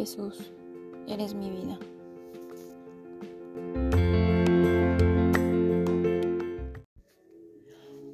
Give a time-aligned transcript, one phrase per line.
[0.00, 0.50] Jesús,
[1.08, 1.78] eres mi vida.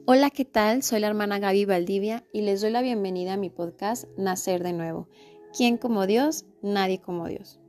[0.04, 0.82] Hola, ¿qué tal?
[0.82, 4.72] Soy la hermana Gaby Valdivia y les doy la bienvenida a mi podcast Nacer de
[4.72, 5.08] nuevo.
[5.56, 6.44] ¿Quién como Dios?
[6.60, 7.60] Nadie como Dios.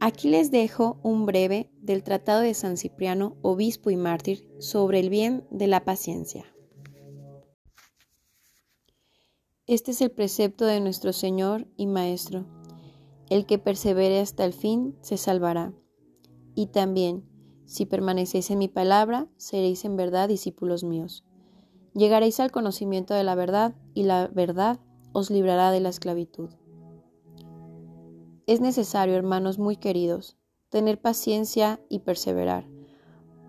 [0.00, 5.10] Aquí les dejo un breve del Tratado de San Cipriano, obispo y mártir, sobre el
[5.10, 6.46] bien de la paciencia.
[9.66, 12.63] Este es el precepto de nuestro Señor y Maestro.
[13.30, 15.72] El que persevere hasta el fin se salvará.
[16.54, 17.24] Y también,
[17.64, 21.24] si permanecéis en mi palabra, seréis en verdad discípulos míos.
[21.94, 24.80] Llegaréis al conocimiento de la verdad, y la verdad
[25.12, 26.50] os librará de la esclavitud.
[28.46, 30.36] Es necesario, hermanos muy queridos,
[30.68, 32.68] tener paciencia y perseverar,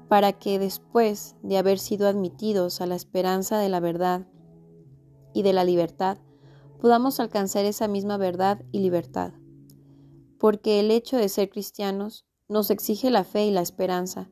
[0.07, 4.27] para que después de haber sido admitidos a la esperanza de la verdad
[5.33, 6.19] y de la libertad,
[6.79, 9.33] podamos alcanzar esa misma verdad y libertad.
[10.39, 14.29] Porque el hecho de ser cristianos nos exige la fe y la esperanza,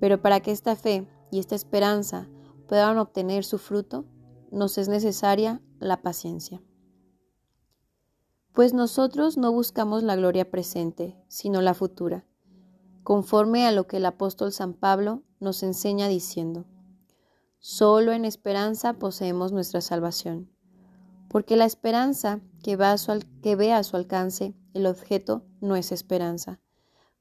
[0.00, 2.28] pero para que esta fe y esta esperanza
[2.66, 4.06] puedan obtener su fruto,
[4.50, 6.62] nos es necesaria la paciencia.
[8.52, 12.26] Pues nosotros no buscamos la gloria presente, sino la futura,
[13.02, 16.66] conforme a lo que el apóstol San Pablo nos enseña diciendo,
[17.58, 20.50] Solo en esperanza poseemos nuestra salvación,
[21.32, 25.76] porque la esperanza que, va a su que ve a su alcance el objeto no
[25.76, 26.60] es esperanza.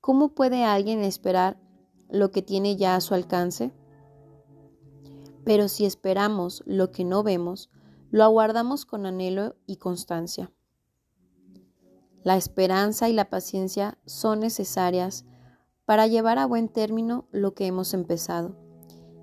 [0.02, 1.58] ¿Cómo puede alguien esperar
[2.10, 3.72] lo que tiene ya a su alcance?
[5.46, 7.70] Pero si esperamos lo que no vemos,
[8.10, 10.52] lo aguardamos con anhelo y constancia.
[12.24, 15.26] La esperanza y la paciencia son necesarias
[15.86, 18.58] para llevar a buen término lo que hemos empezado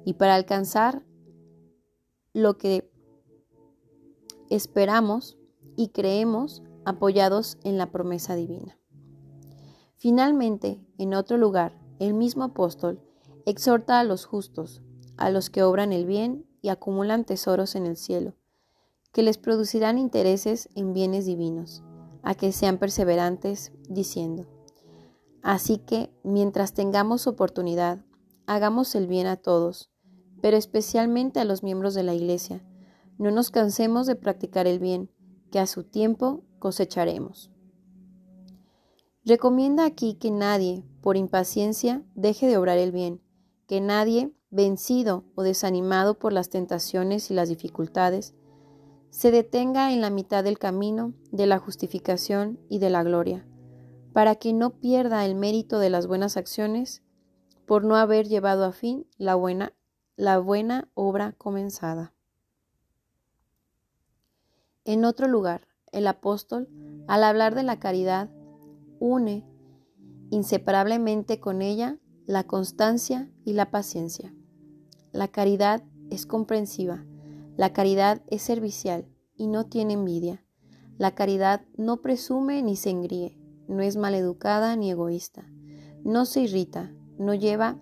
[0.07, 1.05] y para alcanzar
[2.33, 2.91] lo que
[4.51, 5.39] esperamos
[5.77, 8.79] y creemos apoyados en la promesa divina.
[9.97, 13.01] Finalmente, en otro lugar, el mismo apóstol
[13.47, 14.83] exhorta a los justos,
[15.17, 18.35] a los que obran el bien y acumulan tesoros en el cielo,
[19.13, 21.83] que les producirán intereses en bienes divinos
[22.23, 24.47] a que sean perseverantes, diciendo,
[25.43, 28.05] Así que, mientras tengamos oportunidad,
[28.47, 29.91] hagamos el bien a todos,
[30.43, 32.63] pero especialmente a los miembros de la Iglesia.
[33.19, 35.11] No nos cansemos de practicar el bien,
[35.51, 37.51] que a su tiempo cosecharemos.
[39.25, 43.21] Recomienda aquí que nadie, por impaciencia, deje de obrar el bien,
[43.67, 48.35] que nadie, vencido o desanimado por las tentaciones y las dificultades,
[49.11, 53.47] se detenga en la mitad del camino de la justificación y de la gloria,
[54.13, 57.03] para que no pierda el mérito de las buenas acciones
[57.67, 59.75] por no haber llevado a fin la buena,
[60.17, 62.15] la buena obra comenzada.
[64.89, 66.67] En otro lugar, el apóstol,
[67.09, 68.31] al hablar de la caridad,
[68.99, 69.45] une
[70.31, 74.35] inseparablemente con ella la constancia y la paciencia.
[75.13, 77.05] La caridad es comprensiva,
[77.55, 79.07] la caridad es servicial
[79.37, 80.43] y no tiene envidia.
[80.97, 83.39] La caridad no presume ni se engríe,
[83.69, 85.45] no es maleducada ni egoísta.
[86.03, 87.79] No se irrita, no lleva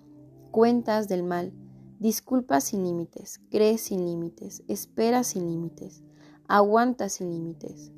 [0.50, 1.52] cuentas del mal,
[2.00, 6.02] disculpa sin límites, cree sin límites, espera sin límites,
[6.48, 7.92] aguanta sin límites.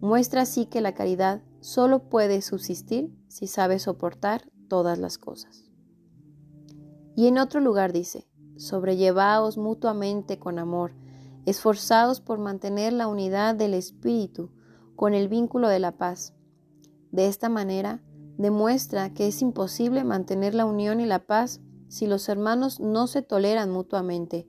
[0.00, 5.70] Muestra así que la caridad solo puede subsistir si sabe soportar todas las cosas.
[7.14, 8.26] Y en otro lugar dice,
[8.56, 10.92] sobrellevaos mutuamente con amor,
[11.46, 14.50] esforzados por mantener la unidad del espíritu
[14.96, 16.34] con el vínculo de la paz.
[17.10, 18.02] De esta manera,
[18.38, 23.22] demuestra que es imposible mantener la unión y la paz si los hermanos no se
[23.22, 24.48] toleran mutuamente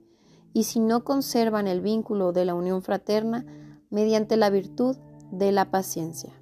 [0.54, 3.44] y si no conservan el vínculo de la unión fraterna
[3.90, 4.96] mediante la virtud
[5.30, 6.32] de la paciencia.